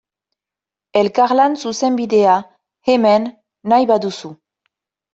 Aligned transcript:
Elkarlan 1.01 1.59
zuzenbidea, 1.67 2.39
hemen, 2.91 3.31
nahi 3.75 3.91
baduzu. 3.97 4.37